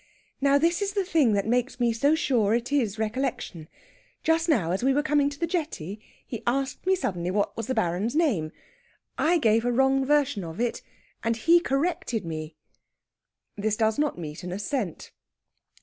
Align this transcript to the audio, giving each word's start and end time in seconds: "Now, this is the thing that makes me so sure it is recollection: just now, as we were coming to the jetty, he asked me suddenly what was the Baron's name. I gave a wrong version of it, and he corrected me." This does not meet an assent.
"Now, 0.41 0.57
this 0.57 0.81
is 0.81 0.93
the 0.93 1.03
thing 1.05 1.33
that 1.33 1.45
makes 1.45 1.79
me 1.79 1.93
so 1.93 2.15
sure 2.15 2.55
it 2.55 2.71
is 2.71 2.97
recollection: 2.97 3.67
just 4.23 4.49
now, 4.49 4.71
as 4.71 4.83
we 4.83 4.95
were 4.95 5.03
coming 5.03 5.29
to 5.29 5.37
the 5.39 5.45
jetty, 5.45 6.01
he 6.25 6.41
asked 6.47 6.87
me 6.87 6.95
suddenly 6.95 7.29
what 7.29 7.55
was 7.55 7.67
the 7.67 7.75
Baron's 7.75 8.15
name. 8.15 8.51
I 9.19 9.37
gave 9.37 9.63
a 9.63 9.71
wrong 9.71 10.03
version 10.03 10.43
of 10.43 10.59
it, 10.59 10.81
and 11.23 11.37
he 11.37 11.59
corrected 11.59 12.25
me." 12.25 12.55
This 13.55 13.77
does 13.77 13.99
not 13.99 14.17
meet 14.17 14.41
an 14.41 14.51
assent. 14.51 15.11